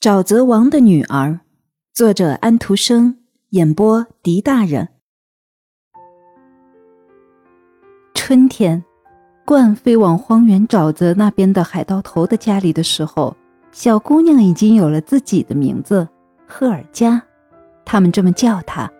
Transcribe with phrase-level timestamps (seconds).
[0.00, 1.40] 沼泽王的女儿，
[1.92, 3.18] 作者安徒生，
[3.50, 4.88] 演播狄大人。
[8.14, 8.82] 春天，
[9.44, 13.36] 鹳飞往荒原沼泽那边的海盗头的家里的时候，
[13.72, 16.08] 小姑娘已经有了自己的名字——
[16.48, 17.22] 赫尔加。
[17.84, 18.90] 他们这么叫她。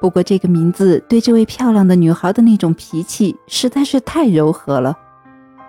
[0.00, 4.98] 不过，这个名字对这位漂亮的女孩的那种脾气实在是太柔和了，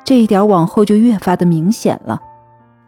[0.03, 2.19] 这一点往后就越发的明显了。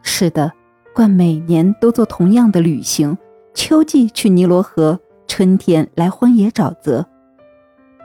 [0.02, 0.52] 是的。
[0.96, 3.18] 惯每年都做同样的旅行，
[3.52, 4.98] 秋季去尼罗河，
[5.28, 7.04] 春天来荒野沼泽。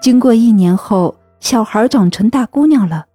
[0.02, 3.06] 经过一年后，小孩长成大姑娘了，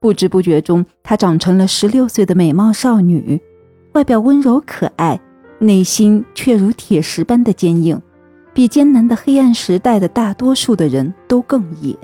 [0.00, 3.38] 不知不觉中，她长成了十六岁的美貌少女，
[3.92, 5.20] 外表温柔可爱，
[5.58, 8.00] 内心却如铁石般的坚硬，
[8.54, 11.94] 比艰难的黑暗时代的大多数的人都更野。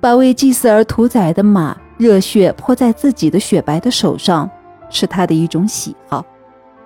[0.00, 4.50] 把为祭祀而屠宰的马，热血泼在自己的雪白的手上。
[4.90, 6.24] 是他的一种喜好，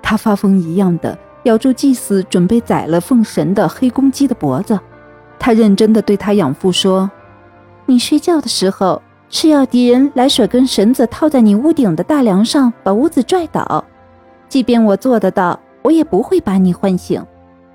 [0.02, 4.78] 他发疯一样的咬住祭司准备宰了奉神的黑公鸡的脖子。
[5.38, 7.10] 他认真的对他养父说
[7.86, 13.84] ：“你睡觉的时候是要敌人来甩根绳子套在你屋顶的大梁上，把屋子拽倒。
[14.48, 17.20] 即便我做得到，我也不会把你唤醒。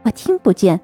[0.03, 0.80] 我听不见。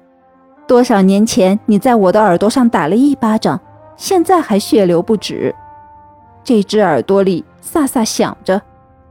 [0.66, 3.58] 多少年前你在我的耳朵上打了一巴掌，
[3.96, 5.54] 现在还血流不止。
[6.42, 8.60] 这只耳朵里飒飒响着。”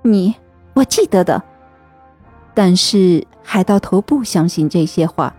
[0.06, 0.36] 你，
[0.73, 1.42] 我记得的。
[2.54, 5.34] 但是海盗头不相信这些话，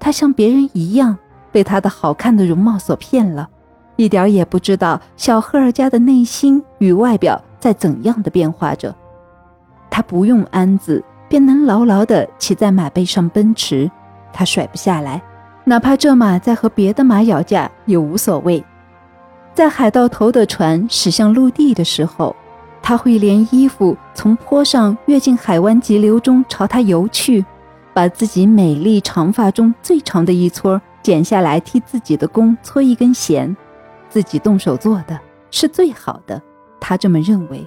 [0.00, 1.16] 他像别人一样
[1.52, 3.48] 被他的好看的容貌所骗了，
[3.94, 8.94] 一点也不知道小赫尔家的内心与外表在怎样的变化着。
[9.88, 13.88] 他不用鞍子便能牢牢地骑在马背上奔驰，
[14.32, 15.22] 他甩不下来，
[15.64, 18.62] 哪怕这马在和别的马咬架也无所谓。
[19.54, 22.34] 在海盗头的船驶向陆地的时候。
[22.82, 27.44] 他会连衣服从坡上跃进海湾急流中朝他游去，
[27.92, 33.54] 把自己美丽长发中最长的一撮剪下来替自己的弓搓一根弦，
[34.08, 35.18] 自己动手做的
[35.50, 36.40] 是最好的。
[36.80, 37.66] 他这么认为。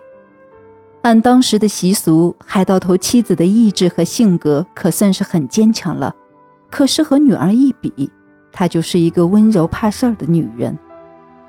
[1.04, 6.14] 按当时的习俗，海盗头妻子的意志和性格可算是很坚强了，
[6.72, 8.10] 可是和女儿一比，
[8.52, 10.78] 她就是一个温柔怕事儿的女人。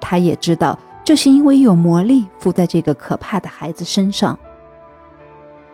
[0.00, 0.78] 他也知道。
[1.04, 4.36] 这是因为有魔力附在这个可怕的孩子身上。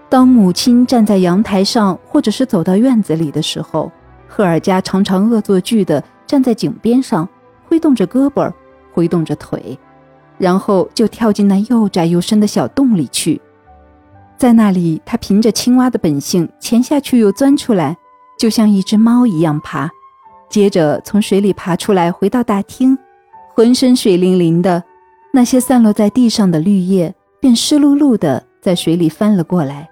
[0.08, 3.92] 当母亲站在阳台上，或者是走到院子里的时候，
[4.26, 7.28] 赫尔加常常恶作剧地站在井边上，
[7.68, 8.52] 挥动着胳膊，
[8.92, 9.78] 挥动着腿，
[10.36, 13.40] 然后就跳进那又窄又深的小洞里去。
[14.36, 17.96] 在那里，他凭着青蛙的本性潜下去又钻出来，
[18.36, 19.88] 就像一只猫一样爬，
[20.48, 22.98] 接着从水里爬出来，回到大厅，
[23.54, 24.82] 浑身水淋淋的。
[25.32, 29.88] 那些散落在地上的绿叶便湿漉漉的在水里翻了过来，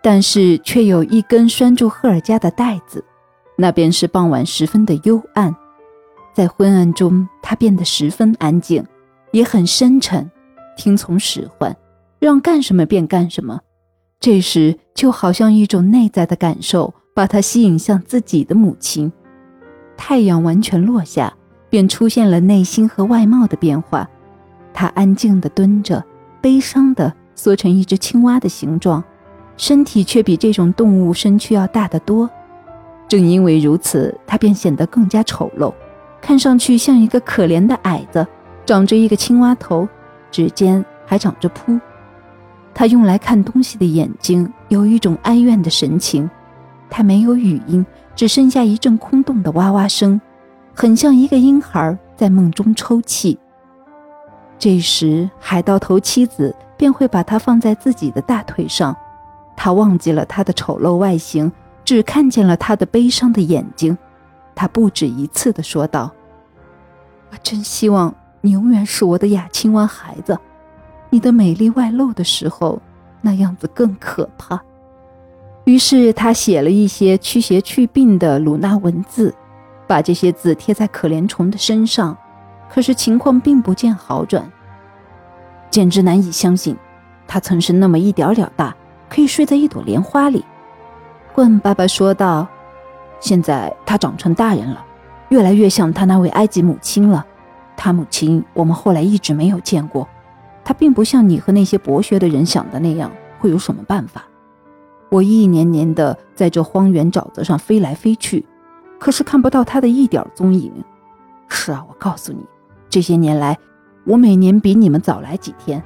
[0.00, 3.04] 但是却有一根拴住赫尔加的带子。
[3.56, 5.54] 那便是傍晚时分的幽暗，
[6.32, 8.82] 在昏暗中，他变得十分安静，
[9.32, 10.30] 也很深沉，
[10.78, 11.76] 听从使唤，
[12.18, 13.60] 让干什么便干什么。
[14.18, 19.12] 这时，就好像一种内在的感受把他吸引向自己的母亲。
[19.96, 21.34] 太阳完全落下，
[21.68, 24.08] 便出现了内心和外貌的变化。
[24.72, 26.04] 他安静地蹲着，
[26.40, 29.02] 悲伤地缩成一只青蛙的形状，
[29.56, 32.28] 身体却比这种动物身躯要大得多。
[33.08, 35.74] 正因为如此，他便显得更加丑陋，
[36.20, 38.26] 看上去像一个可怜的矮子，
[38.64, 39.88] 长着一个青蛙头，
[40.30, 41.80] 指尖还长着蹼。
[42.72, 46.30] 他用来看东西的眼睛有一种哀怨的神情。
[46.88, 50.20] 他没有语音，只剩下一阵空洞的哇哇声，
[50.72, 53.36] 很像一个婴孩在梦中抽泣。
[54.60, 58.94] 这时，海盗头妻子便会把他放在自己的大腿上，
[59.56, 61.50] 他忘记了他的丑陋外形，
[61.82, 63.96] 只看见了他的悲伤的眼睛。
[64.54, 66.12] 他不止一次地说道
[67.32, 70.38] ：“我真希望你永远是我的雅青蛙孩子。
[71.08, 72.82] 你的美丽外露的时候，
[73.22, 74.60] 那样子更可怕。”
[75.64, 79.34] 于是他写了一些驱邪祛病的鲁纳文字，
[79.86, 82.14] 把这些字贴在可怜虫的身上。
[82.72, 84.48] 可是情况并不见好转，
[85.70, 86.76] 简直难以相信，
[87.26, 88.74] 他曾是那么一点点大，
[89.08, 90.44] 可以睡在一朵莲花里。
[91.34, 92.46] 棍爸爸说道
[93.18, 94.84] ：“现在他长成大人了，
[95.30, 97.26] 越来越像他那位埃及母亲了。
[97.76, 100.08] 他母亲我们后来一直没有见过，
[100.64, 104.24] 他并不像你和那些博学的人想的那样会有什么办法。
[105.08, 108.46] 我一年年的在这荒原沼泽上飞来飞去，
[108.98, 110.72] 可是看不到他的一点踪影。
[111.48, 112.46] 是啊，我告诉你。”
[112.90, 113.56] 这些年来，
[114.04, 115.82] 我每年比你们早来几天，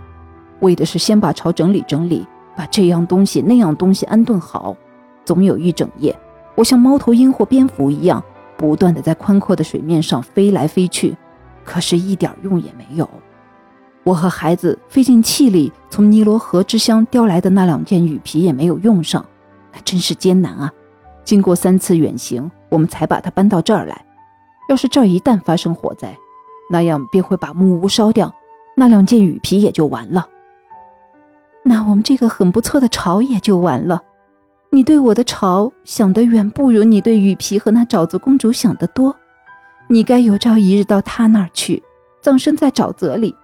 [0.60, 4.74] 为的是先把巢整理整理，把这样东西那样东西安顿好。
[5.24, 6.18] 总有一整夜，
[6.54, 8.22] 我像猫头鹰或蝙蝠一样，
[8.56, 11.16] 不断的在宽阔的水面上飞来飞去，
[11.62, 13.08] 可是一点用也没有。
[14.02, 19.24] 我和孩子费尽气力从尼罗河之乡叼来的那两件雨皮也没有用上，
[19.72, 20.72] 那真是艰难啊！
[21.24, 24.04] 经过三次远行，我们才把它搬到这儿来。
[24.68, 26.14] 要是这儿一旦发生火灾，
[26.70, 28.34] 那样便会把木屋烧掉，
[28.76, 30.28] 那两件雨皮也就完了。
[31.62, 34.02] 那我们这个很不错的巢也就完了。
[34.70, 39.14] 你对我的巢想得远不如你对雨皮和那沼泽公主想得多。
[39.88, 41.82] 你该有朝一日到她那儿去，
[42.20, 43.34] 葬身在沼泽里。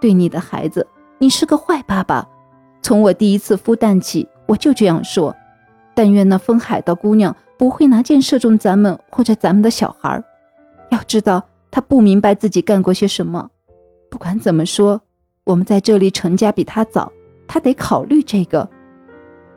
[0.00, 0.86] 对你的孩子，
[1.18, 2.26] 你是个坏爸爸。
[2.82, 5.34] 从我第一次孵蛋起，我就这样说。
[5.94, 10.22] 但愿那疯海盗姑娘不会拿箭射中咱们或者咱们的小孩。
[10.90, 11.42] 要知道，
[11.74, 13.50] 他不明白自己干过些什么。
[14.08, 15.00] 不管怎么说，
[15.42, 17.10] 我们在这里成家比他早，
[17.48, 18.70] 他得考虑这个。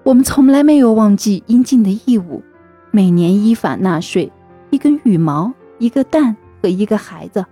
[0.01, 2.41] 我们从来没有忘记应尽的义务，
[2.89, 4.31] 每年依法纳税，
[4.71, 7.45] 一根羽毛，一个蛋和一个孩子。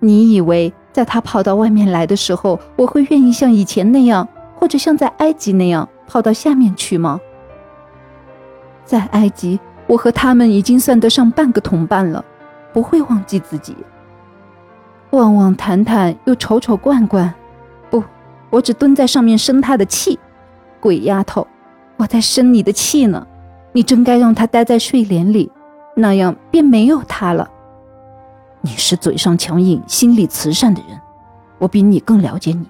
[0.00, 0.70] 你以为？
[0.92, 7.18] 在他跑到外面来的时候，我会愿意像以前那样，或者像在埃及那样跑到下面去吗？
[8.84, 12.22] 在埃及，我和他们已经算得上半个同伴了，
[12.76, 13.74] 不会忘记自己。
[15.12, 17.32] 望望谈谈，又瞅瞅罐罐，
[17.88, 18.04] 不，
[18.50, 20.18] 我只蹲在上面生他的气。
[20.78, 21.46] 鬼丫头，
[21.96, 23.26] 我在生你的气呢。
[23.72, 25.50] 你真该让他待在睡莲里，
[25.94, 27.50] 那样便没有他了。
[28.60, 31.00] 你是嘴上强硬、心里慈善的人，
[31.56, 32.66] 我比你更了解你。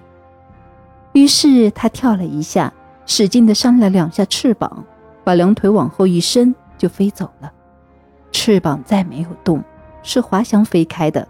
[1.11, 2.71] 于是他跳了一下，
[3.05, 4.85] 使劲地扇了两下翅膀，
[5.25, 7.51] 把两腿往后一伸，就飞走了。
[8.31, 9.61] 翅膀再没有动，
[10.07, 11.27] 是滑翔飞开的。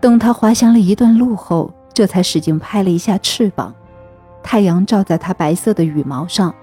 [0.00, 3.74] 等它滑翔了一段路后，这才使劲拍了一下翅膀。
[4.42, 6.54] 太阳照在它白色的羽毛上，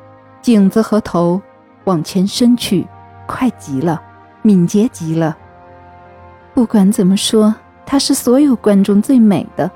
[0.42, 1.40] 颈子和头
[1.84, 2.88] 往前伸去，
[3.28, 4.02] 快极了，
[4.42, 5.38] 敏捷极了。
[6.56, 7.54] 不管怎么说，
[7.86, 9.70] 它是所有观众最美的，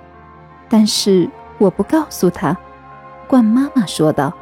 [0.67, 1.29] 但是
[1.59, 2.57] 我不告诉她。
[3.27, 4.33] 冠妈妈说道。